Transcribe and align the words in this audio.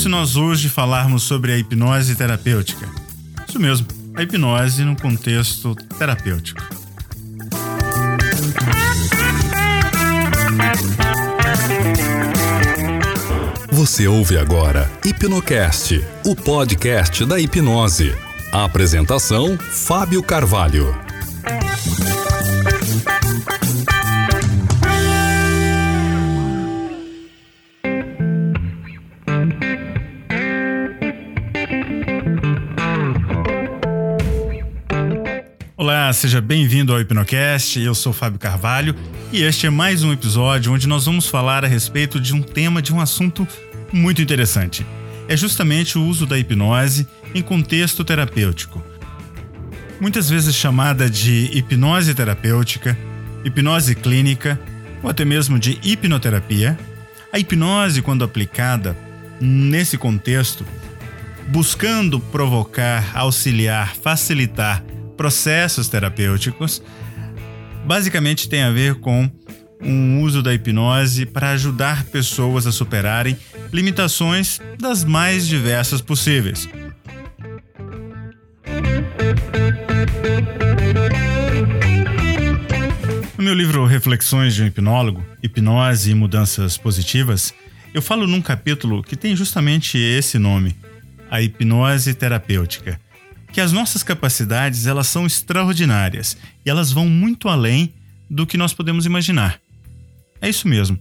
se 0.00 0.08
nós 0.08 0.34
hoje 0.34 0.70
falarmos 0.70 1.24
sobre 1.24 1.52
a 1.52 1.58
hipnose 1.58 2.16
terapêutica? 2.16 2.88
Isso 3.46 3.60
mesmo, 3.60 3.86
a 4.16 4.22
hipnose 4.22 4.82
no 4.82 4.96
contexto 4.96 5.74
terapêutico. 5.98 6.62
Você 13.70 14.08
ouve 14.08 14.38
agora 14.38 14.90
Hipnocast, 15.04 16.02
o 16.24 16.34
podcast 16.34 17.26
da 17.26 17.38
hipnose. 17.38 18.14
A 18.52 18.64
apresentação: 18.64 19.58
Fábio 19.58 20.22
Carvalho. 20.22 20.98
Olá, 36.10 36.14
seja 36.14 36.40
bem-vindo 36.40 36.92
ao 36.92 37.00
Hipnocast. 37.00 37.78
Eu 37.78 37.94
sou 37.94 38.12
Fábio 38.12 38.36
Carvalho 38.36 38.96
e 39.30 39.44
este 39.44 39.68
é 39.68 39.70
mais 39.70 40.02
um 40.02 40.12
episódio 40.12 40.72
onde 40.72 40.88
nós 40.88 41.06
vamos 41.06 41.28
falar 41.28 41.64
a 41.64 41.68
respeito 41.68 42.18
de 42.18 42.34
um 42.34 42.42
tema, 42.42 42.82
de 42.82 42.92
um 42.92 43.00
assunto 43.00 43.46
muito 43.92 44.20
interessante. 44.20 44.84
É 45.28 45.36
justamente 45.36 45.96
o 45.96 46.04
uso 46.04 46.26
da 46.26 46.36
hipnose 46.36 47.06
em 47.32 47.40
contexto 47.40 48.04
terapêutico. 48.04 48.82
Muitas 50.00 50.28
vezes 50.28 50.52
chamada 50.52 51.08
de 51.08 51.48
hipnose 51.56 52.12
terapêutica, 52.12 52.98
hipnose 53.44 53.94
clínica 53.94 54.58
ou 55.04 55.10
até 55.10 55.24
mesmo 55.24 55.60
de 55.60 55.78
hipnoterapia, 55.80 56.76
a 57.32 57.38
hipnose, 57.38 58.02
quando 58.02 58.24
aplicada 58.24 58.98
nesse 59.40 59.96
contexto, 59.96 60.66
buscando 61.46 62.18
provocar, 62.18 63.12
auxiliar, 63.14 63.94
facilitar 63.94 64.89
processos 65.20 65.86
terapêuticos, 65.86 66.82
basicamente 67.84 68.48
tem 68.48 68.62
a 68.62 68.70
ver 68.70 68.94
com 68.94 69.30
um 69.78 70.22
uso 70.22 70.42
da 70.42 70.54
hipnose 70.54 71.26
para 71.26 71.50
ajudar 71.50 72.04
pessoas 72.04 72.66
a 72.66 72.72
superarem 72.72 73.36
limitações 73.70 74.58
das 74.78 75.04
mais 75.04 75.46
diversas 75.46 76.00
possíveis. 76.00 76.66
No 83.36 83.44
meu 83.44 83.52
livro 83.52 83.84
Reflexões 83.84 84.54
de 84.54 84.62
um 84.62 84.66
Hipnólogo, 84.68 85.22
Hipnose 85.42 86.12
e 86.12 86.14
Mudanças 86.14 86.78
Positivas, 86.78 87.52
eu 87.92 88.00
falo 88.00 88.26
num 88.26 88.40
capítulo 88.40 89.02
que 89.02 89.16
tem 89.16 89.36
justamente 89.36 89.98
esse 89.98 90.38
nome, 90.38 90.74
a 91.30 91.42
hipnose 91.42 92.14
terapêutica 92.14 92.98
que 93.52 93.60
as 93.60 93.72
nossas 93.72 94.02
capacidades 94.02 94.86
elas 94.86 95.06
são 95.06 95.26
extraordinárias 95.26 96.36
e 96.64 96.70
elas 96.70 96.92
vão 96.92 97.08
muito 97.08 97.48
além 97.48 97.92
do 98.28 98.46
que 98.46 98.56
nós 98.56 98.72
podemos 98.72 99.06
imaginar. 99.06 99.60
É 100.40 100.48
isso 100.48 100.68
mesmo. 100.68 100.98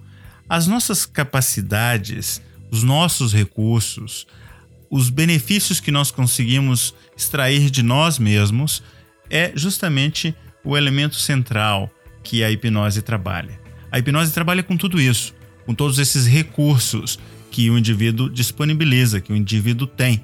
As 0.47 0.65
nossas 0.65 1.05
capacidades, 1.05 2.41
os 2.71 2.83
nossos 2.83 3.33
recursos, 3.33 4.25
os 4.89 5.09
benefícios 5.09 5.79
que 5.79 5.91
nós 5.91 6.09
conseguimos 6.09 6.93
extrair 7.15 7.69
de 7.69 7.83
nós 7.83 8.17
mesmos 8.17 8.81
é 9.29 9.51
justamente 9.55 10.33
o 10.63 10.75
elemento 10.75 11.15
central 11.15 11.89
que 12.23 12.43
a 12.43 12.51
hipnose 12.51 13.01
trabalha. 13.01 13.59
A 13.91 13.99
hipnose 13.99 14.33
trabalha 14.33 14.63
com 14.63 14.75
tudo 14.75 14.99
isso, 14.99 15.33
com 15.65 15.73
todos 15.73 15.99
esses 15.99 16.25
recursos 16.25 17.19
que 17.51 17.69
o 17.69 17.77
indivíduo 17.77 18.29
disponibiliza, 18.29 19.21
que 19.21 19.31
o 19.31 19.35
indivíduo 19.35 19.87
tem. 19.87 20.23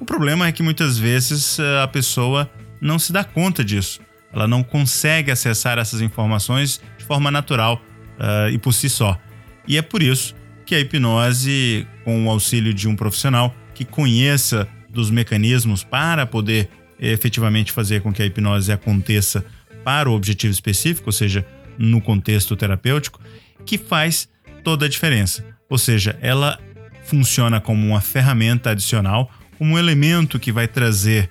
O 0.00 0.04
problema 0.04 0.46
é 0.46 0.52
que 0.52 0.62
muitas 0.62 0.98
vezes 0.98 1.58
eh, 1.58 1.82
a 1.82 1.88
pessoa 1.88 2.50
não 2.80 2.98
se 2.98 3.12
dá 3.12 3.24
conta 3.24 3.64
disso. 3.64 4.00
Ela 4.32 4.48
não 4.48 4.62
consegue 4.62 5.30
acessar 5.30 5.78
essas 5.78 6.00
informações 6.00 6.80
de 6.98 7.04
forma 7.04 7.30
natural 7.30 7.80
uh, 8.18 8.50
e 8.50 8.58
por 8.58 8.72
si 8.72 8.90
só. 8.90 9.18
E 9.66 9.78
é 9.78 9.82
por 9.82 10.02
isso 10.02 10.34
que 10.66 10.74
a 10.74 10.80
hipnose, 10.80 11.86
com 12.04 12.26
o 12.26 12.30
auxílio 12.30 12.74
de 12.74 12.88
um 12.88 12.96
profissional 12.96 13.54
que 13.74 13.84
conheça 13.84 14.68
dos 14.90 15.10
mecanismos 15.10 15.84
para 15.84 16.26
poder 16.26 16.68
efetivamente 16.98 17.72
fazer 17.72 18.02
com 18.02 18.12
que 18.12 18.22
a 18.22 18.26
hipnose 18.26 18.72
aconteça 18.72 19.44
para 19.84 20.10
o 20.10 20.14
objetivo 20.14 20.52
específico, 20.52 21.08
ou 21.08 21.12
seja, 21.12 21.46
no 21.78 22.00
contexto 22.00 22.56
terapêutico, 22.56 23.20
que 23.64 23.78
faz 23.78 24.28
toda 24.62 24.86
a 24.86 24.88
diferença. 24.88 25.44
Ou 25.68 25.78
seja, 25.78 26.18
ela 26.20 26.58
funciona 27.04 27.60
como 27.60 27.86
uma 27.86 28.00
ferramenta 28.00 28.70
adicional, 28.70 29.30
como 29.58 29.74
um 29.74 29.78
elemento 29.78 30.38
que 30.38 30.52
vai 30.52 30.68
trazer 30.68 31.30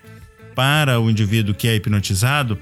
para 0.56 1.00
o 1.00 1.10
indivíduo 1.10 1.54
que 1.54 1.68
é 1.68 1.76
hipnotizado 1.76 2.60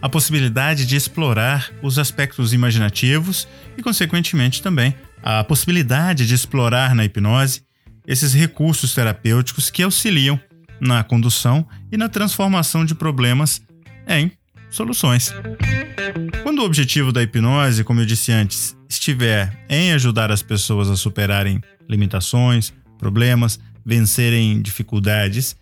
a 0.00 0.08
possibilidade 0.08 0.86
de 0.86 0.96
explorar 0.96 1.70
os 1.82 1.98
aspectos 1.98 2.52
imaginativos 2.52 3.48
e, 3.76 3.82
consequentemente, 3.82 4.62
também 4.62 4.94
a 5.22 5.42
possibilidade 5.42 6.26
de 6.26 6.34
explorar 6.34 6.94
na 6.94 7.04
hipnose 7.04 7.62
esses 8.06 8.32
recursos 8.32 8.94
terapêuticos 8.94 9.70
que 9.70 9.82
auxiliam 9.82 10.40
na 10.80 11.02
condução 11.02 11.66
e 11.90 11.96
na 11.96 12.08
transformação 12.08 12.84
de 12.84 12.94
problemas 12.94 13.60
em 14.06 14.30
soluções. 14.70 15.34
Quando 16.42 16.60
o 16.60 16.64
objetivo 16.64 17.12
da 17.12 17.22
hipnose, 17.22 17.84
como 17.84 18.00
eu 18.00 18.06
disse 18.06 18.32
antes, 18.32 18.76
estiver 18.88 19.66
em 19.68 19.92
ajudar 19.92 20.30
as 20.30 20.42
pessoas 20.42 20.88
a 20.88 20.96
superarem 20.96 21.60
limitações, 21.88 22.72
problemas, 22.98 23.58
vencerem 23.88 24.60
dificuldades. 24.60 25.56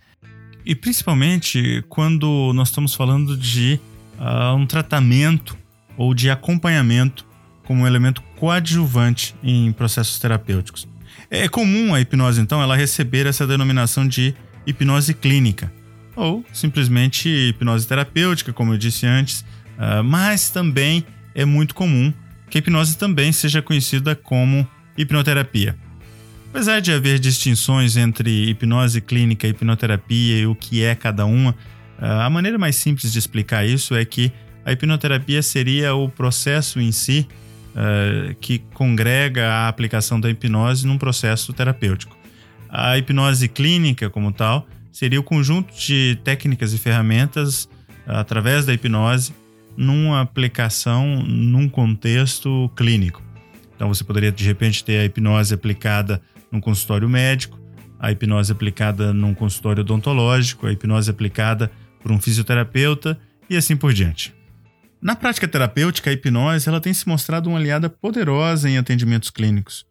E 0.65 0.75
principalmente 0.75 1.85
quando 1.89 2.53
nós 2.53 2.69
estamos 2.69 2.93
falando 2.93 3.37
de 3.37 3.79
uh, 4.19 4.57
um 4.57 4.67
tratamento 4.67 5.57
ou 5.97 6.13
de 6.13 6.29
acompanhamento 6.29 7.25
como 7.63 7.83
um 7.83 7.87
elemento 7.87 8.21
coadjuvante 8.37 9.35
em 9.45 9.71
processos 9.71 10.19
terapêuticos. 10.19 10.89
É 11.31 11.49
comum 11.49 11.95
a 11.95 12.01
hipnose, 12.01 12.41
então, 12.41 12.61
ela 12.61 12.77
receber 12.77 13.27
essa 13.27 13.47
denominação 13.47 14.07
de 14.07 14.35
hipnose 14.67 15.15
clínica 15.15 15.73
ou 16.17 16.45
simplesmente 16.53 17.29
hipnose 17.29 17.87
terapêutica, 17.87 18.53
como 18.53 18.73
eu 18.73 18.79
disse 18.79 19.07
antes, 19.07 19.41
uh, 19.79 20.03
mas 20.05 20.51
também 20.51 21.07
é 21.33 21.45
muito 21.45 21.75
comum 21.77 22.13
que 22.51 22.59
a 22.59 22.61
hipnose 22.61 22.99
também 22.99 23.31
seja 23.31 23.63
conhecida 23.63 24.17
como 24.17 24.67
hipnoterapia. 24.99 25.77
Apesar 26.51 26.81
de 26.81 26.93
haver 26.93 27.19
distinções 27.19 27.97
entre 27.97 28.51
hipnose 28.51 29.01
clínica 29.01 29.47
e 29.47 29.51
hipnoterapia 29.51 30.39
e 30.39 30.47
o 30.47 30.55
que 30.55 30.83
é 30.83 30.95
cada 30.95 31.27
uma, 31.27 31.55
ah, 31.99 32.27
a 32.27 32.31
maneira 32.31 32.59
mais 32.59 32.77
simples 32.77 33.13
de 33.13 33.19
explicar 33.19 33.67
isso 33.67 33.95
é 33.95 34.05
que 34.05 34.33
a 34.65 34.73
hipnoterapia 34.73 35.43
seria 35.43 35.95
o 35.95 36.09
processo 36.09 36.81
em 36.81 36.91
si 36.91 37.29
uh, 37.77 38.35
que 38.41 38.59
congrega 38.75 39.49
a 39.49 39.69
aplicação 39.69 40.19
da 40.19 40.29
hipnose 40.29 40.85
num 40.85 40.99
processo 40.99 41.53
terapêutico. 41.53 42.17
A 42.69 42.99
hipnose 42.99 43.47
clínica, 43.49 44.11
como 44.11 44.33
tal, 44.33 44.67
seria 44.91 45.21
o 45.21 45.23
conjunto 45.23 45.73
de 45.73 46.19
técnicas 46.25 46.73
e 46.73 46.79
ferramentas 46.79 47.65
uh, 48.09 48.17
através 48.17 48.67
da 48.67 48.75
hipnose 48.75 49.33
numa 49.77 50.21
aplicação 50.21 51.23
num 51.23 51.69
contexto 51.69 52.69
clínico. 52.75 53.26
Então 53.77 53.89
você 53.89 54.03
poderia 54.03 54.33
de 54.33 54.45
repente 54.45 54.83
ter 54.83 54.99
a 54.99 55.05
hipnose 55.05 55.55
aplicada 55.55 56.21
num 56.51 56.61
consultório 56.61 57.09
médico, 57.09 57.61
a 58.01 58.11
hipnose 58.11 58.51
aplicada 58.51 59.13
num 59.13 59.35
consultório 59.35 59.83
odontológico, 59.83 60.67
a 60.67 60.73
hipnose 60.73 61.11
aplicada 61.11 61.71
por 62.03 62.11
um 62.11 62.21
fisioterapeuta 62.21 63.19
e 63.49 63.57
assim 63.57 63.77
por 63.77 63.93
diante. 63.93 64.35
Na 65.01 65.15
prática 65.15 65.47
terapêutica, 65.47 66.11
a 66.11 66.13
hipnose 66.13 66.69
ela 66.69 66.81
tem 66.81 66.93
se 66.93 67.07
mostrado 67.07 67.49
uma 67.49 67.59
aliada 67.59 67.89
poderosa 67.89 68.69
em 68.69 68.79
atendimentos 68.79 69.31
clínicos, 69.31 69.87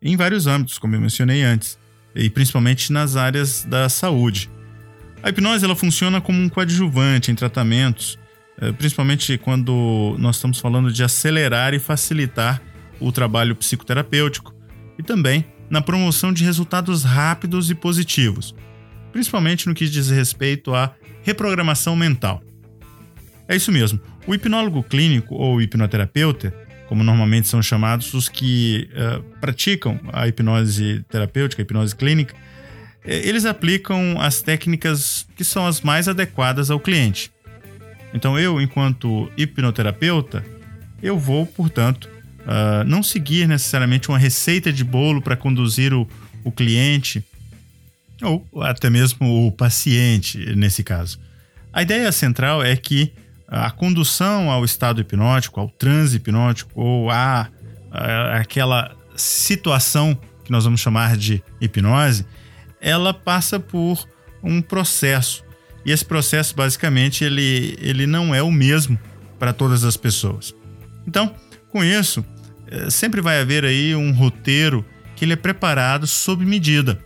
em 0.00 0.14
vários 0.16 0.46
âmbitos, 0.46 0.78
como 0.78 0.94
eu 0.94 1.00
mencionei 1.00 1.42
antes, 1.42 1.78
e 2.14 2.28
principalmente 2.28 2.92
nas 2.92 3.16
áreas 3.16 3.64
da 3.64 3.88
saúde. 3.88 4.50
A 5.22 5.30
hipnose 5.30 5.64
ela 5.64 5.74
funciona 5.74 6.20
como 6.20 6.38
um 6.38 6.48
coadjuvante 6.48 7.30
em 7.30 7.34
tratamentos, 7.34 8.18
eh, 8.60 8.72
principalmente 8.72 9.38
quando 9.38 10.16
nós 10.18 10.36
estamos 10.36 10.58
falando 10.58 10.92
de 10.92 11.02
acelerar 11.02 11.72
e 11.72 11.78
facilitar 11.78 12.60
o 13.02 13.12
trabalho 13.12 13.56
psicoterapêutico 13.56 14.54
e 14.98 15.02
também 15.02 15.44
na 15.68 15.80
promoção 15.80 16.32
de 16.32 16.44
resultados 16.44 17.02
rápidos 17.02 17.70
e 17.70 17.74
positivos, 17.74 18.54
principalmente 19.10 19.68
no 19.68 19.74
que 19.74 19.88
diz 19.88 20.10
respeito 20.10 20.74
à 20.74 20.94
reprogramação 21.22 21.96
mental. 21.96 22.42
É 23.48 23.56
isso 23.56 23.72
mesmo. 23.72 24.00
O 24.26 24.34
hipnólogo 24.34 24.82
clínico 24.82 25.34
ou 25.34 25.60
hipnoterapeuta, 25.60 26.54
como 26.88 27.02
normalmente 27.02 27.48
são 27.48 27.62
chamados 27.62 28.12
os 28.14 28.28
que 28.28 28.88
uh, 28.92 29.22
praticam 29.40 29.98
a 30.12 30.28
hipnose 30.28 31.04
terapêutica, 31.08 31.62
a 31.62 31.64
hipnose 31.64 31.96
clínica, 31.96 32.34
eh, 33.04 33.28
eles 33.28 33.44
aplicam 33.44 34.20
as 34.20 34.42
técnicas 34.42 35.26
que 35.34 35.44
são 35.44 35.66
as 35.66 35.80
mais 35.80 36.06
adequadas 36.08 36.70
ao 36.70 36.78
cliente. 36.78 37.32
Então 38.14 38.38
eu, 38.38 38.60
enquanto 38.60 39.30
hipnoterapeuta, 39.36 40.44
eu 41.02 41.18
vou, 41.18 41.46
portanto, 41.46 42.08
Uh, 42.42 42.84
não 42.84 43.02
seguir 43.02 43.46
necessariamente 43.46 44.08
uma 44.08 44.18
receita 44.18 44.72
de 44.72 44.82
bolo 44.82 45.22
para 45.22 45.36
conduzir 45.36 45.94
o, 45.94 46.08
o 46.42 46.50
cliente 46.50 47.24
ou 48.22 48.46
até 48.62 48.88
mesmo 48.88 49.46
o 49.46 49.52
paciente, 49.52 50.38
nesse 50.54 50.82
caso. 50.82 51.18
A 51.72 51.82
ideia 51.82 52.10
central 52.12 52.62
é 52.62 52.76
que 52.76 53.12
a 53.48 53.70
condução 53.70 54.50
ao 54.50 54.64
estado 54.64 55.00
hipnótico, 55.00 55.60
ao 55.60 55.68
transe 55.68 56.16
hipnótico 56.16 56.70
ou 56.80 57.10
a, 57.10 57.48
a 57.90 58.38
aquela 58.38 58.94
situação 59.14 60.18
que 60.44 60.50
nós 60.50 60.64
vamos 60.64 60.80
chamar 60.80 61.16
de 61.16 61.42
hipnose, 61.60 62.26
ela 62.80 63.12
passa 63.12 63.60
por 63.60 64.06
um 64.42 64.60
processo. 64.60 65.44
E 65.84 65.90
esse 65.90 66.04
processo, 66.04 66.54
basicamente, 66.54 67.24
ele, 67.24 67.76
ele 67.80 68.06
não 68.06 68.34
é 68.34 68.42
o 68.42 68.50
mesmo 68.50 68.98
para 69.38 69.52
todas 69.52 69.84
as 69.84 69.96
pessoas. 69.96 70.54
Então, 71.06 71.34
com 71.72 71.82
isso, 71.82 72.24
eh, 72.70 72.90
sempre 72.90 73.22
vai 73.22 73.40
haver 73.40 73.64
aí 73.64 73.96
um 73.96 74.12
roteiro 74.12 74.84
que 75.16 75.24
ele 75.24 75.32
é 75.32 75.36
preparado 75.36 76.06
sob 76.06 76.44
medida. 76.44 76.98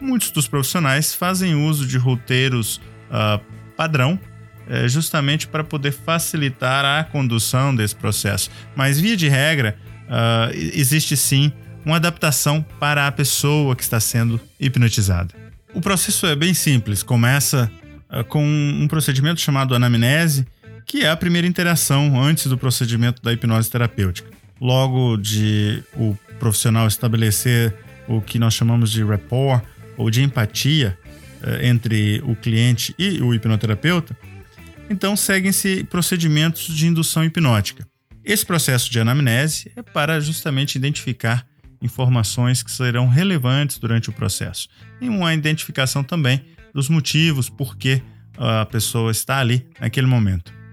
Muitos 0.00 0.30
dos 0.30 0.48
profissionais 0.48 1.14
fazem 1.14 1.54
uso 1.54 1.86
de 1.86 1.98
roteiros 1.98 2.80
uh, 3.10 3.40
padrão, 3.76 4.18
uh, 4.68 4.88
justamente 4.88 5.46
para 5.46 5.62
poder 5.62 5.92
facilitar 5.92 6.84
a 6.84 7.04
condução 7.04 7.74
desse 7.74 7.94
processo. 7.94 8.50
Mas, 8.74 9.00
via 9.00 9.16
de 9.16 9.28
regra, 9.28 9.76
uh, 10.04 10.54
existe 10.74 11.16
sim 11.16 11.52
uma 11.84 11.96
adaptação 11.96 12.64
para 12.80 13.06
a 13.06 13.12
pessoa 13.12 13.76
que 13.76 13.82
está 13.82 14.00
sendo 14.00 14.40
hipnotizada. 14.58 15.34
O 15.74 15.80
processo 15.80 16.26
é 16.26 16.36
bem 16.36 16.54
simples, 16.54 17.02
começa 17.02 17.70
uh, 18.10 18.24
com 18.24 18.44
um 18.44 18.86
procedimento 18.88 19.40
chamado 19.40 19.74
anamnese, 19.74 20.46
que 20.86 21.02
é 21.02 21.10
a 21.10 21.16
primeira 21.16 21.46
interação 21.46 22.20
antes 22.20 22.46
do 22.46 22.58
procedimento 22.58 23.22
da 23.22 23.32
hipnose 23.32 23.70
terapêutica. 23.70 24.30
Logo 24.60 25.16
de 25.16 25.82
o 25.96 26.16
profissional 26.38 26.86
estabelecer 26.86 27.74
o 28.08 28.20
que 28.20 28.38
nós 28.38 28.54
chamamos 28.54 28.90
de 28.90 29.02
rapport 29.02 29.62
ou 29.96 30.10
de 30.10 30.22
empatia 30.22 30.98
uh, 31.42 31.64
entre 31.64 32.22
o 32.24 32.36
cliente 32.36 32.94
e 32.98 33.20
o 33.20 33.34
hipnoterapeuta, 33.34 34.16
então 34.88 35.16
seguem-se 35.16 35.84
procedimentos 35.84 36.66
de 36.66 36.86
indução 36.86 37.24
hipnótica. 37.24 37.86
Esse 38.24 38.44
processo 38.44 38.90
de 38.90 39.00
anamnese 39.00 39.70
é 39.76 39.82
para 39.82 40.20
justamente 40.20 40.76
identificar 40.76 41.46
informações 41.82 42.62
que 42.62 42.70
serão 42.70 43.08
relevantes 43.08 43.78
durante 43.78 44.08
o 44.08 44.12
processo 44.12 44.68
e 45.00 45.08
uma 45.08 45.34
identificação 45.34 46.02
também 46.02 46.42
dos 46.72 46.88
motivos 46.88 47.50
por 47.50 47.76
que 47.76 48.02
a 48.36 48.64
pessoa 48.66 49.10
está 49.10 49.38
ali 49.38 49.66
naquele 49.78 50.06
momento. 50.06 50.63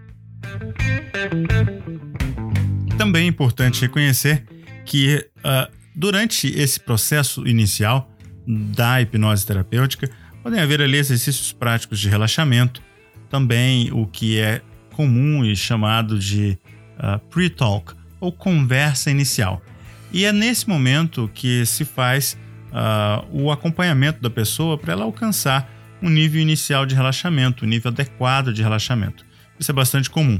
Também 2.97 3.25
é 3.25 3.27
importante 3.27 3.81
reconhecer 3.81 4.45
que 4.85 5.27
uh, 5.39 5.71
durante 5.95 6.47
esse 6.47 6.79
processo 6.79 7.47
inicial 7.47 8.09
da 8.47 9.01
hipnose 9.01 9.45
terapêutica 9.45 10.09
podem 10.43 10.59
haver 10.59 10.81
ali 10.81 10.97
exercícios 10.97 11.51
práticos 11.51 11.99
de 11.99 12.09
relaxamento, 12.09 12.81
também 13.29 13.91
o 13.91 14.05
que 14.05 14.39
é 14.39 14.61
comum 14.93 15.45
e 15.45 15.55
chamado 15.55 16.19
de 16.19 16.57
uh, 16.97 17.19
pre-talk 17.29 17.93
ou 18.19 18.31
conversa 18.31 19.09
inicial. 19.09 19.61
E 20.11 20.25
é 20.25 20.33
nesse 20.33 20.67
momento 20.67 21.29
que 21.33 21.65
se 21.65 21.85
faz 21.85 22.37
uh, 22.71 23.25
o 23.31 23.51
acompanhamento 23.51 24.21
da 24.21 24.29
pessoa 24.29 24.77
para 24.77 24.93
ela 24.93 25.05
alcançar 25.05 25.69
um 26.01 26.09
nível 26.09 26.41
inicial 26.41 26.85
de 26.85 26.95
relaxamento, 26.95 27.65
um 27.65 27.67
nível 27.67 27.91
adequado 27.91 28.53
de 28.53 28.61
relaxamento. 28.61 29.25
Isso 29.61 29.69
é 29.69 29.73
bastante 29.73 30.09
comum. 30.09 30.39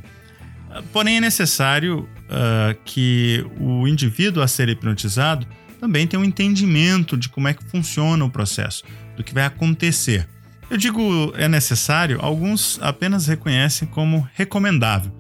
Porém, 0.92 1.18
é 1.18 1.22
necessário 1.22 2.10
uh, 2.28 2.76
que 2.84 3.46
o 3.60 3.88
indivíduo 3.88 4.42
a 4.42 4.48
ser 4.48 4.68
hipnotizado 4.68 5.46
também 5.80 6.08
tenha 6.08 6.20
um 6.20 6.26
entendimento 6.26 7.16
de 7.16 7.30
como 7.30 7.48
é 7.48 7.54
que 7.54 7.64
funciona 7.66 8.26
o 8.26 8.30
processo, 8.30 8.84
do 9.16 9.24
que 9.24 9.34
vai 9.34 9.46
acontecer. 9.46 10.28
Eu 10.70 10.78
digo 10.78 11.34
é 11.36 11.48
necessário, 11.48 12.18
alguns 12.22 12.80
apenas 12.82 13.28
reconhecem 13.28 13.88
como 13.88 14.28
recomendável. 14.34 15.12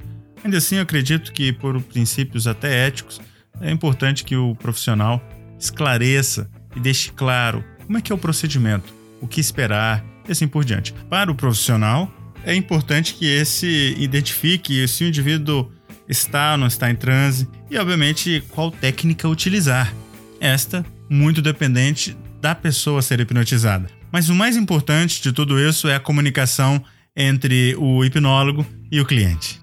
Ainda 0.44 0.58
assim, 0.58 0.78
eu 0.78 0.82
acredito 0.82 1.32
que, 1.32 1.54
por 1.54 1.80
princípios 1.84 2.48
até 2.48 2.88
éticos, 2.88 3.22
é 3.60 3.70
importante 3.70 4.24
que 4.24 4.36
o 4.36 4.56
profissional 4.56 5.22
esclareça 5.60 6.50
e 6.76 6.80
deixe 6.80 7.12
claro 7.12 7.64
como 7.86 7.98
é 7.98 8.02
que 8.02 8.12
é 8.12 8.16
o 8.16 8.18
procedimento, 8.18 8.92
o 9.20 9.28
que 9.28 9.40
esperar 9.40 10.04
e 10.28 10.32
assim 10.32 10.48
por 10.48 10.64
diante. 10.64 10.94
Para 11.10 11.32
o 11.32 11.36
profissional, 11.36 12.12
é 12.46 12.56
importante 12.56 13.14
que 13.14 13.26
esse 13.26 13.96
identifique 13.98 14.88
se 14.88 15.04
o 15.04 15.08
indivíduo 15.08 15.72
está 16.08 16.54
ou 16.54 16.58
não 16.58 16.68
está 16.68 16.90
em 16.90 16.96
transe 16.96 17.48
e, 17.70 17.78
obviamente, 17.78 18.44
qual 18.50 18.72
técnica 18.72 19.28
utilizar. 19.28 19.94
Esta 20.40 20.86
muito 21.10 21.42
dependente 21.42 22.18
da 22.42 22.56
pessoa 22.56 23.02
ser 23.02 23.20
hipnotizada. 23.20 23.88
Mas 24.12 24.30
o 24.30 24.36
mais 24.36 24.58
importante 24.58 25.22
de 25.22 25.32
tudo 25.32 25.60
isso 25.60 25.88
é 25.88 25.96
a 25.96 26.00
comunicação 26.00 26.84
entre 27.16 27.76
o 27.78 28.04
hipnólogo 28.04 28.66
e 28.92 29.00
o 29.00 29.06
cliente. 29.06 29.62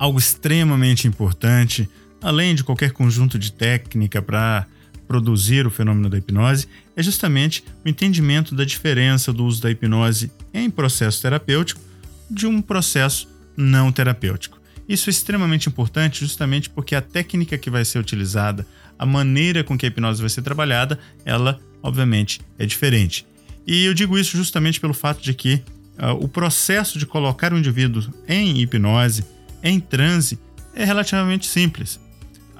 algo 0.00 0.18
extremamente 0.18 1.06
importante, 1.06 1.86
além 2.22 2.54
de 2.54 2.64
qualquer 2.64 2.92
conjunto 2.92 3.38
de 3.38 3.52
técnica 3.52 4.20
para 4.20 4.66
produzir 5.06 5.66
o 5.66 5.70
fenômeno 5.70 6.08
da 6.08 6.18
hipnose, 6.18 6.68
é 6.96 7.02
justamente 7.02 7.64
o 7.84 7.88
entendimento 7.88 8.54
da 8.54 8.64
diferença 8.64 9.32
do 9.32 9.44
uso 9.44 9.60
da 9.60 9.70
hipnose 9.70 10.30
em 10.54 10.70
processo 10.70 11.20
terapêutico 11.20 11.80
de 12.30 12.46
um 12.46 12.62
processo 12.62 13.28
não 13.56 13.90
terapêutico. 13.90 14.60
Isso 14.88 15.08
é 15.08 15.12
extremamente 15.12 15.68
importante 15.68 16.20
justamente 16.20 16.70
porque 16.70 16.94
a 16.94 17.00
técnica 17.00 17.58
que 17.58 17.70
vai 17.70 17.84
ser 17.84 17.98
utilizada, 17.98 18.66
a 18.98 19.04
maneira 19.04 19.64
com 19.64 19.76
que 19.76 19.86
a 19.86 19.88
hipnose 19.88 20.20
vai 20.20 20.30
ser 20.30 20.42
trabalhada, 20.42 20.98
ela, 21.24 21.60
obviamente, 21.82 22.40
é 22.58 22.66
diferente. 22.66 23.26
E 23.66 23.84
eu 23.84 23.94
digo 23.94 24.18
isso 24.18 24.36
justamente 24.36 24.80
pelo 24.80 24.94
fato 24.94 25.22
de 25.22 25.34
que 25.34 25.62
uh, 25.98 26.12
o 26.20 26.28
processo 26.28 26.98
de 26.98 27.06
colocar 27.06 27.52
o 27.52 27.58
indivíduo 27.58 28.02
em 28.28 28.60
hipnose 28.60 29.24
em 29.62 29.78
transe 29.78 30.38
é 30.74 30.84
relativamente 30.84 31.46
simples. 31.46 32.00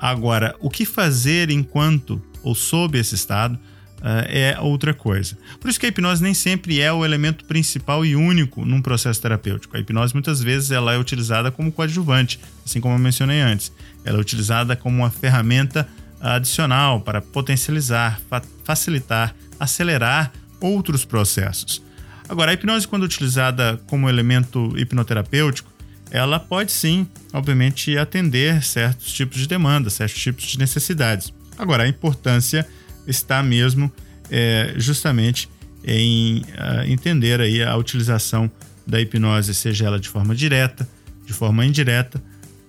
Agora, 0.03 0.57
o 0.61 0.71
que 0.71 0.87
fazer 0.87 1.51
enquanto 1.51 2.23
ou 2.43 2.55
sob 2.55 2.99
esse 2.99 3.15
estado 3.15 3.57
uh, 3.99 4.25
é 4.29 4.59
outra 4.59 4.95
coisa. 4.95 5.37
Por 5.61 5.69
isso 5.69 5.79
que 5.79 5.85
a 5.85 5.91
hipnose 5.91 6.23
nem 6.23 6.33
sempre 6.33 6.81
é 6.81 6.91
o 6.91 7.05
elemento 7.05 7.45
principal 7.45 8.03
e 8.03 8.17
único 8.17 8.65
num 8.65 8.81
processo 8.81 9.21
terapêutico. 9.21 9.77
A 9.77 9.81
hipnose 9.81 10.15
muitas 10.15 10.43
vezes 10.43 10.71
ela 10.71 10.95
é 10.95 10.99
utilizada 10.99 11.51
como 11.51 11.71
coadjuvante, 11.71 12.41
assim 12.65 12.81
como 12.81 12.95
eu 12.95 12.99
mencionei 12.99 13.43
antes. 13.43 13.71
Ela 14.03 14.17
é 14.17 14.21
utilizada 14.23 14.75
como 14.75 14.97
uma 14.97 15.11
ferramenta 15.11 15.87
adicional 16.19 17.03
para 17.03 17.21
potencializar, 17.21 18.23
fa 18.31 18.43
facilitar, 18.65 19.35
acelerar 19.59 20.33
outros 20.63 21.05
processos. 21.05 21.83
Agora, 22.27 22.53
a 22.53 22.55
hipnose, 22.55 22.89
quando 22.89 23.03
utilizada 23.03 23.79
como 23.87 24.09
elemento 24.09 24.73
hipnoterapêutico, 24.79 25.70
ela 26.11 26.41
pode 26.41 26.73
sim, 26.73 27.07
obviamente, 27.33 27.97
atender 27.97 28.63
certos 28.63 29.13
tipos 29.13 29.39
de 29.39 29.47
demandas, 29.47 29.95
certos 29.95 30.21
tipos 30.21 30.45
de 30.45 30.59
necessidades. 30.59 31.33
Agora, 31.57 31.85
a 31.85 31.89
importância 31.89 32.67
está 33.07 33.43
mesmo 33.43 33.91
é, 34.31 34.75
justamente 34.77 35.49
em 35.85 36.41
uh, 36.41 36.87
entender 36.87 37.41
aí 37.41 37.63
a 37.63 37.77
utilização 37.77 38.51
da 38.87 39.01
hipnose, 39.01 39.55
seja 39.55 39.87
ela 39.87 39.99
de 39.99 40.09
forma 40.09 40.35
direta, 40.35 40.89
de 41.25 41.33
forma 41.33 41.65
indireta, 41.65 42.23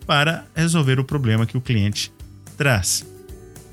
para 0.05 0.45
resolver 0.55 1.00
o 1.00 1.03
problema 1.03 1.45
que 1.45 1.57
o 1.57 1.62
cliente 1.62 2.12
traz. 2.57 3.05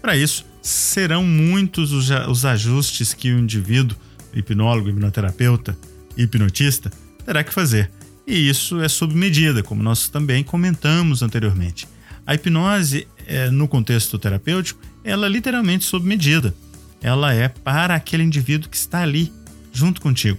Para 0.01 0.17
isso, 0.17 0.45
serão 0.63 1.23
muitos 1.23 1.93
os, 1.93 2.11
os 2.11 2.45
ajustes 2.45 3.13
que 3.13 3.33
o 3.33 3.39
indivíduo, 3.39 3.97
hipnólogo, 4.35 4.89
hipnoterapeuta, 4.89 5.77
hipnotista, 6.17 6.91
terá 7.25 7.45
que 7.45 7.53
fazer 7.53 7.91
e 8.29 8.49
isso 8.49 8.81
é 8.81 8.89
sob 8.89 9.15
medida, 9.15 9.63
como 9.63 9.83
nós 9.83 10.09
também 10.09 10.45
comentamos 10.45 11.23
anteriormente. 11.23 11.89
A 12.27 12.35
hipnose, 12.35 13.09
é, 13.27 13.49
no 13.49 13.67
contexto 13.67 14.19
terapêutico, 14.19 14.79
ela 15.03 15.27
é 15.27 15.29
literalmente 15.31 15.87
sob 15.87 16.07
medida. 16.07 16.55
Ela 17.01 17.33
é 17.33 17.49
para 17.49 17.95
aquele 17.95 18.23
indivíduo 18.23 18.69
que 18.69 18.77
está 18.77 19.01
ali, 19.01 19.33
junto 19.73 20.01
contigo. 20.01 20.39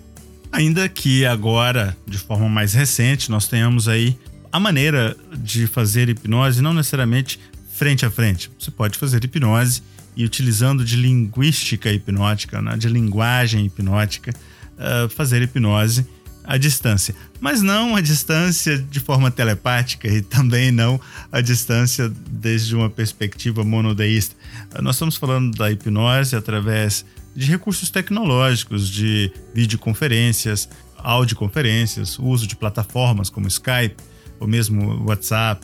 Ainda 0.51 0.87
que 0.87 1.25
agora, 1.25 1.97
de 2.05 2.19
forma 2.19 2.47
mais 2.47 2.73
recente, 2.73 3.31
nós 3.31 3.47
tenhamos 3.47 3.87
aí 3.87 4.15
a 4.51 4.59
maneira 4.59 5.17
de 5.35 5.65
fazer 5.65 6.09
hipnose 6.09 6.61
não 6.61 6.73
necessariamente 6.75 7.39
frente 7.73 8.05
a 8.05 8.11
frente. 8.11 8.51
Você 8.59 8.69
pode 8.69 8.99
fazer 8.99 9.23
hipnose 9.23 9.81
e 10.15 10.23
utilizando 10.23 10.85
de 10.85 10.95
linguística 10.95 11.91
hipnótica, 11.91 12.61
né, 12.61 12.77
de 12.77 12.87
linguagem 12.87 13.65
hipnótica, 13.65 14.31
uh, 14.77 15.09
fazer 15.09 15.41
hipnose 15.41 16.05
à 16.49 16.57
distância, 16.57 17.13
mas 17.39 17.61
não 17.61 17.95
a 17.95 18.01
distância 18.01 18.75
de 18.79 18.99
forma 18.99 19.29
telepática 19.29 20.07
e 20.07 20.19
também 20.19 20.71
não 20.71 20.99
a 21.31 21.41
distância 21.41 22.11
desde 22.27 22.75
uma 22.75 22.89
perspectiva 22.89 23.63
monodeísta. 23.63 24.35
Nós 24.81 24.95
estamos 24.95 25.15
falando 25.15 25.55
da 25.55 25.71
hipnose 25.71 26.35
através 26.35 27.05
de 27.35 27.45
recursos 27.45 27.91
tecnológicos, 27.91 28.89
de 28.89 29.31
videoconferências, 29.53 30.67
audioconferências, 30.97 32.17
uso 32.17 32.47
de 32.47 32.55
plataformas 32.55 33.29
como 33.29 33.47
Skype, 33.47 33.97
ou 34.39 34.47
mesmo 34.47 35.05
WhatsApp, 35.07 35.63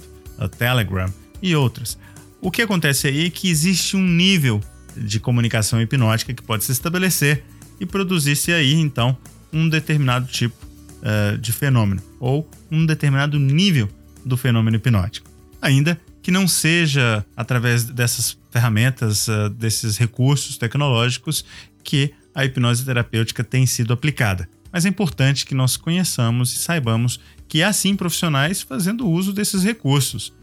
Telegram 0.55 1.11
e 1.41 1.55
outras. 1.55 1.97
O 2.39 2.51
que 2.51 2.61
acontece 2.61 3.07
aí 3.07 3.25
é 3.25 3.29
que 3.31 3.49
existe 3.49 3.97
um 3.97 4.07
nível 4.07 4.61
de 4.95 5.19
comunicação 5.19 5.81
hipnótica 5.81 6.31
que 6.31 6.43
pode 6.43 6.63
se 6.63 6.71
estabelecer 6.71 7.43
e 7.79 7.87
produzir-se 7.87 8.51
aí 8.51 8.75
então 8.75 9.17
um 9.51 9.67
determinado 9.67 10.27
tipo 10.27 10.64
uh, 11.05 11.37
de 11.37 11.51
fenômeno 11.51 12.01
ou 12.19 12.49
um 12.71 12.85
determinado 12.85 13.39
nível 13.39 13.87
do 14.25 14.35
fenômeno 14.35 14.77
hipnótico. 14.77 15.29
Ainda 15.61 15.99
que 16.21 16.31
não 16.31 16.47
seja 16.47 17.23
através 17.37 17.85
dessas 17.85 18.37
ferramentas, 18.49 19.27
uh, 19.27 19.49
desses 19.49 19.97
recursos 19.97 20.57
tecnológicos 20.57 21.45
que 21.83 22.13
a 22.33 22.43
hipnose 22.43 22.83
terapêutica 22.83 23.43
tem 23.43 23.65
sido 23.65 23.93
aplicada. 23.93 24.49
Mas 24.71 24.85
é 24.85 24.89
importante 24.89 25.45
que 25.45 25.55
nós 25.55 25.77
conheçamos 25.77 26.51
e 26.53 26.57
saibamos 26.57 27.19
que 27.47 27.63
há 27.63 27.71
sim 27.71 27.95
profissionais 27.95 28.61
fazendo 28.61 29.07
uso 29.07 29.31
desses 29.31 29.63
recursos. 29.63 30.33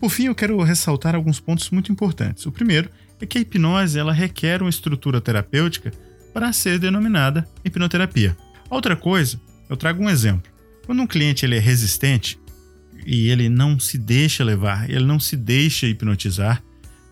Por 0.00 0.10
fim, 0.10 0.26
eu 0.26 0.34
quero 0.34 0.60
ressaltar 0.62 1.14
alguns 1.14 1.40
pontos 1.40 1.70
muito 1.70 1.90
importantes. 1.90 2.46
O 2.46 2.52
primeiro 2.52 2.90
é 3.20 3.26
que 3.26 3.38
a 3.38 3.40
hipnose 3.40 3.98
ela 3.98 4.12
requer 4.12 4.62
uma 4.62 4.70
estrutura 4.70 5.20
terapêutica 5.20 5.92
para 6.32 6.52
ser 6.52 6.78
denominada 6.78 7.46
hipnoterapia. 7.64 8.36
Outra 8.70 8.94
coisa, 8.94 9.40
eu 9.68 9.76
trago 9.76 10.02
um 10.02 10.10
exemplo. 10.10 10.50
Quando 10.86 11.02
um 11.02 11.06
cliente 11.06 11.44
ele 11.44 11.56
é 11.56 11.58
resistente 11.58 12.38
e 13.04 13.28
ele 13.28 13.48
não 13.48 13.78
se 13.78 13.98
deixa 13.98 14.44
levar, 14.44 14.88
ele 14.88 15.04
não 15.04 15.18
se 15.18 15.36
deixa 15.36 15.86
hipnotizar, 15.86 16.62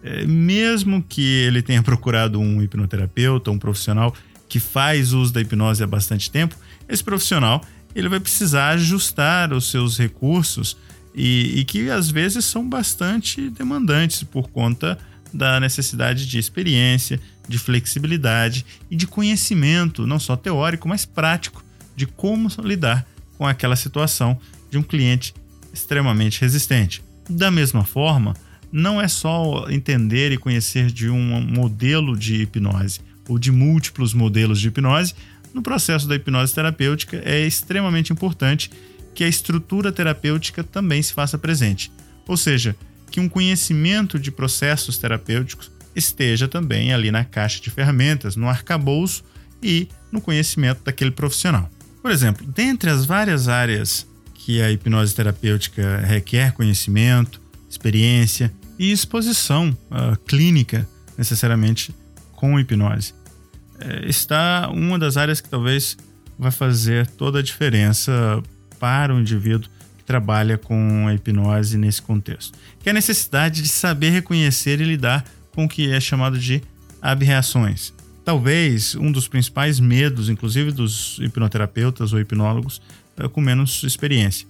é, 0.03 0.25
mesmo 0.27 1.03
que 1.03 1.23
ele 1.23 1.63
tenha 1.63 1.83
procurado 1.83 2.39
um 2.39 2.63
hipnoterapeuta, 2.63 3.51
um 3.51 3.59
profissional 3.59 4.15
que 4.49 4.61
faz 4.61 5.13
uso 5.13 5.33
da 5.33 5.41
hipnose 5.41 5.83
há 5.83 5.87
bastante 5.87 6.31
tempo, 6.31 6.57
esse 6.89 7.03
profissional 7.03 7.65
ele 7.95 8.09
vai 8.09 8.21
precisar 8.21 8.71
ajustar 8.71 9.53
os 9.53 9.71
seus 9.71 9.99
recursos 9.99 10.77
e, 11.15 11.61
e 11.61 11.65
que 11.65 11.91
às 11.91 12.11
vezes 12.11 12.45
são 12.45 12.69
bastante 12.69 13.49
demandantes 13.49 14.23
por 14.23 14.51
conta 14.51 14.99
da 15.37 15.61
necessidade 15.61 16.27
de 16.27 16.39
experiência, 16.39 17.21
de 17.49 17.59
flexibilidade 17.59 18.65
e 18.91 18.97
de 18.97 19.07
conhecimento, 19.07 20.07
não 20.07 20.19
só 20.19 20.37
teórico, 20.37 20.89
mas 20.89 21.05
prático, 21.05 21.65
de 21.95 22.07
como 22.07 22.49
lidar 22.63 23.07
com 23.39 23.47
aquela 23.47 23.77
situação 23.77 24.39
de 24.71 24.79
um 24.79 24.83
cliente 24.83 25.35
extremamente 25.73 26.41
resistente. 26.41 27.03
Da 27.29 27.51
mesma 27.51 27.85
forma, 27.85 28.35
não 28.73 29.01
é 29.01 29.09
só 29.09 29.67
entender 29.71 30.33
e 30.33 30.39
conhecer 30.39 30.91
de 30.91 31.09
um 31.09 31.41
modelo 31.41 32.17
de 32.17 32.43
hipnose 32.43 33.01
ou 33.29 33.39
de 33.39 33.51
múltiplos 33.51 34.15
modelos 34.15 34.61
de 34.61 34.69
hipnose. 34.69 35.15
No 35.53 35.63
processo 35.63 36.07
da 36.07 36.15
hipnose 36.15 36.55
terapêutica, 36.55 37.21
é 37.25 37.47
extremamente 37.47 38.13
importante 38.13 38.71
que 39.15 39.25
a 39.25 39.29
estrutura 39.29 39.91
terapêutica 39.91 40.63
também 40.63 41.03
se 41.03 41.13
faça 41.13 41.39
presente. 41.39 41.91
Ou 42.29 42.37
seja, 42.37 42.77
que 43.11 43.21
um 43.21 43.29
conhecimento 43.29 44.19
de 44.19 44.31
processos 44.31 44.99
terapêuticos 44.99 45.71
esteja 45.95 46.47
também 46.47 46.93
ali 46.93 47.11
na 47.11 47.25
caixa 47.25 47.61
de 47.61 47.71
ferramentas, 47.71 48.37
no 48.37 48.49
arcabouço 48.49 49.25
e 49.63 49.89
no 50.13 50.21
conhecimento 50.21 50.85
daquele 50.85 51.11
profissional. 51.11 51.71
Por 52.03 52.11
exemplo, 52.11 52.47
dentre 52.47 52.91
as 52.91 53.05
várias 53.05 53.49
áreas 53.49 54.07
que 54.35 54.61
a 54.63 54.71
hipnose 54.71 55.15
terapêutica 55.15 55.99
requer 56.05 56.53
conhecimento, 56.53 57.41
experiência 57.69 58.53
e 58.79 58.93
exposição 58.93 59.77
uh, 59.91 60.17
clínica 60.27 60.87
necessariamente 61.17 61.95
com 62.33 62.61
hipnose, 62.61 63.13
uh, 63.13 64.07
está 64.07 64.69
uma 64.71 64.99
das 64.99 65.17
áreas 65.17 65.41
que 65.41 65.49
talvez 65.49 65.97
vai 66.39 66.51
fazer 66.51 67.07
toda 67.07 67.39
a 67.39 67.43
diferença 67.43 68.43
para 68.79 69.15
o 69.15 69.19
indivíduo 69.19 69.71
trabalha 70.07 70.57
com 70.57 71.09
a 71.09 71.15
hipnose 71.15 71.77
nesse 71.77 72.01
contexto, 72.01 72.57
que 72.81 72.89
é 72.89 72.93
a 72.93 72.95
necessidade 72.95 73.61
de 73.61 73.69
saber 73.69 74.11
reconhecer 74.11 74.81
e 74.81 74.85
lidar 74.85 75.25
com 75.53 75.65
o 75.65 75.69
que 75.69 75.91
é 75.91 76.01
chamado 76.01 76.39
de 76.39 76.63
abreações. 77.03 77.93
Talvez 78.25 78.95
um 78.95 79.11
dos 79.11 79.29
principais 79.29 79.81
medos, 79.81 80.29
inclusive 80.29 80.71
dos 80.73 81.19
hipnoterapeutas 81.21 82.13
ou 82.13 82.21
hipnólogos 82.21 82.81
é 83.19 83.29
com 83.29 83.41
menos 83.41 83.83
experiência, 83.83 84.47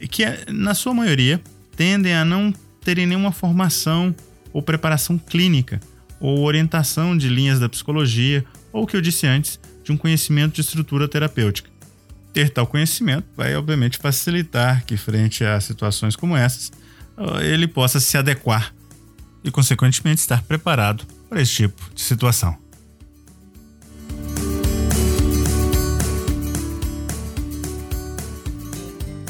e 0.00 0.08
que 0.08 0.24
na 0.48 0.74
sua 0.74 0.94
maioria 0.94 1.40
tendem 1.76 2.14
a 2.14 2.24
não 2.24 2.52
terem 2.82 3.06
nenhuma 3.06 3.32
formação 3.32 4.14
ou 4.52 4.62
preparação 4.62 5.18
clínica 5.18 5.80
ou 6.20 6.40
orientação 6.44 7.16
de 7.16 7.28
linhas 7.28 7.58
da 7.58 7.68
psicologia 7.68 8.44
ou 8.72 8.84
o 8.84 8.86
que 8.86 8.96
eu 8.96 9.00
disse 9.00 9.26
antes, 9.26 9.58
de 9.82 9.90
um 9.90 9.96
conhecimento 9.96 10.54
de 10.54 10.60
estrutura 10.60 11.08
terapêutica. 11.08 11.69
Ter 12.32 12.50
tal 12.50 12.66
conhecimento 12.66 13.26
vai, 13.36 13.56
obviamente, 13.56 13.98
facilitar 13.98 14.84
que, 14.84 14.96
frente 14.96 15.44
a 15.44 15.60
situações 15.60 16.14
como 16.14 16.36
essas, 16.36 16.70
ele 17.42 17.66
possa 17.66 17.98
se 17.98 18.16
adequar 18.16 18.72
e, 19.42 19.50
consequentemente, 19.50 20.20
estar 20.20 20.42
preparado 20.42 21.04
para 21.28 21.42
esse 21.42 21.52
tipo 21.52 21.82
de 21.94 22.02
situação. 22.02 22.56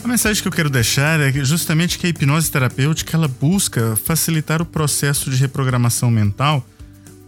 A 0.02 0.09
mensagem 0.09 0.42
que 0.42 0.49
eu 0.49 0.52
quero 0.52 0.69
deixar 0.69 1.21
é 1.21 1.33
justamente 1.45 1.99
que 1.99 2.07
a 2.07 2.09
hipnose 2.11 2.50
terapêutica 2.50 3.16
ela 3.16 3.28
busca 3.28 3.97
facilitar 3.97 4.61
o 4.61 4.66
processo 4.66 5.30
de 5.30 5.37
reprogramação 5.37 6.11
mental 6.11 6.66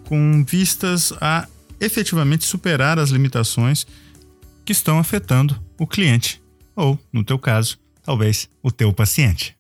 com 0.04 0.44
vistas 0.44 1.12
a 1.20 1.46
efetivamente 1.80 2.44
superar 2.44 2.98
as 2.98 3.10
limitações 3.10 3.86
que 4.64 4.72
estão 4.72 4.98
afetando 4.98 5.62
o 5.78 5.86
cliente, 5.86 6.42
ou, 6.74 6.98
no 7.12 7.24
teu 7.24 7.38
caso, 7.38 7.78
talvez 8.02 8.48
o 8.62 8.70
teu 8.70 8.92
paciente. 8.92 9.56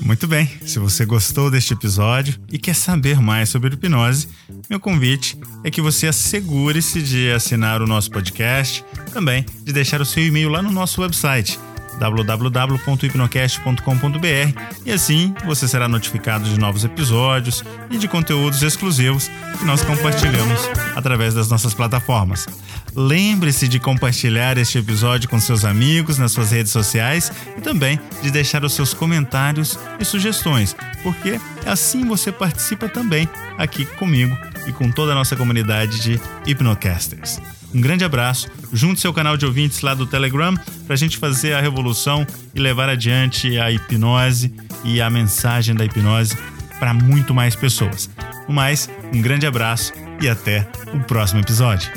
Muito 0.00 0.26
bem, 0.26 0.46
se 0.66 0.78
você 0.78 1.04
gostou 1.04 1.50
deste 1.50 1.72
episódio 1.72 2.40
e 2.50 2.58
quer 2.58 2.74
saber 2.74 3.20
mais 3.20 3.48
sobre 3.48 3.74
hipnose, 3.74 4.28
meu 4.68 4.80
convite 4.80 5.38
é 5.62 5.70
que 5.70 5.80
você 5.80 6.06
assegure-se 6.06 7.02
de 7.02 7.30
assinar 7.32 7.80
o 7.80 7.86
nosso 7.86 8.10
podcast, 8.10 8.84
também 9.12 9.44
de 9.62 9.72
deixar 9.72 10.00
o 10.00 10.04
seu 10.04 10.24
e-mail 10.24 10.48
lá 10.48 10.62
no 10.62 10.70
nosso 10.70 11.00
website 11.00 11.58
www.hipnocast.com.br 11.98 14.60
e 14.84 14.92
assim 14.92 15.34
você 15.44 15.68
será 15.68 15.88
notificado 15.88 16.44
de 16.44 16.58
novos 16.58 16.84
episódios 16.84 17.64
e 17.90 17.98
de 17.98 18.08
conteúdos 18.08 18.62
exclusivos 18.62 19.30
que 19.58 19.64
nós 19.64 19.82
compartilhamos 19.82 20.60
através 20.94 21.34
das 21.34 21.48
nossas 21.48 21.74
plataformas. 21.74 22.46
Lembre-se 22.94 23.66
de 23.66 23.80
compartilhar 23.80 24.56
este 24.56 24.78
episódio 24.78 25.28
com 25.28 25.40
seus 25.40 25.64
amigos 25.64 26.18
nas 26.18 26.32
suas 26.32 26.52
redes 26.52 26.70
sociais 26.70 27.32
e 27.56 27.60
também 27.60 27.98
de 28.22 28.30
deixar 28.30 28.64
os 28.64 28.72
seus 28.72 28.94
comentários 28.94 29.76
e 29.98 30.04
sugestões, 30.04 30.76
porque 31.02 31.40
assim 31.66 32.06
você 32.06 32.30
participa 32.30 32.88
também 32.88 33.28
aqui 33.58 33.84
comigo 33.84 34.36
e 34.66 34.72
com 34.72 34.90
toda 34.90 35.12
a 35.12 35.14
nossa 35.14 35.36
comunidade 35.36 36.00
de 36.00 36.20
hipnocasters. 36.46 37.40
Um 37.74 37.80
grande 37.80 38.04
abraço, 38.04 38.48
junte 38.74 39.00
seu 39.00 39.12
canal 39.12 39.36
de 39.36 39.46
ouvintes 39.46 39.80
lá 39.80 39.94
do 39.94 40.06
Telegram 40.06 40.54
para 40.84 40.94
a 40.94 40.96
gente 40.96 41.16
fazer 41.16 41.54
a 41.54 41.60
revolução 41.60 42.26
e 42.54 42.60
levar 42.60 42.88
adiante 42.88 43.58
a 43.58 43.70
hipnose 43.70 44.52
e 44.82 45.00
a 45.00 45.08
mensagem 45.08 45.74
da 45.74 45.84
hipnose 45.84 46.36
para 46.78 46.92
muito 46.92 47.32
mais 47.32 47.54
pessoas. 47.54 48.10
No 48.48 48.54
mais, 48.54 48.90
um 49.12 49.22
grande 49.22 49.46
abraço 49.46 49.92
e 50.20 50.28
até 50.28 50.68
o 50.92 51.00
próximo 51.00 51.40
episódio. 51.40 51.90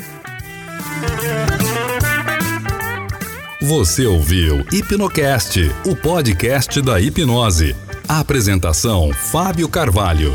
Você 3.60 4.06
ouviu 4.06 4.64
Hipnocast, 4.72 5.60
o 5.84 5.96
podcast 5.96 6.80
da 6.80 7.00
hipnose. 7.00 7.76
A 8.08 8.20
apresentação: 8.20 9.12
Fábio 9.12 9.68
Carvalho. 9.68 10.32